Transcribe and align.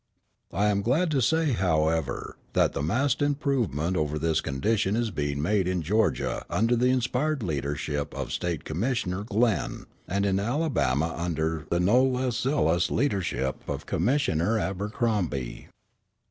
I 0.51 0.69
am 0.69 0.81
glad 0.81 1.11
to 1.11 1.21
say, 1.21 1.51
however, 1.51 2.35
that 2.53 2.73
vast 2.73 3.21
improvement 3.21 3.95
over 3.95 4.17
this 4.17 4.41
condition 4.41 4.95
is 4.95 5.11
being 5.11 5.39
made 5.39 5.67
in 5.67 5.83
Georgia 5.83 6.43
under 6.49 6.75
the 6.75 6.87
inspired 6.89 7.43
leadership 7.43 8.11
of 8.15 8.31
State 8.31 8.63
Commissioner 8.63 9.23
Glenn, 9.23 9.85
and 10.07 10.25
in 10.25 10.39
Alabama 10.39 11.13
under 11.15 11.67
the 11.69 11.79
no 11.79 12.03
less 12.03 12.37
zealous 12.37 12.89
leadership 12.89 13.57
of 13.69 13.85
Commissioner 13.85 14.57
Abercrombie. 14.57 15.67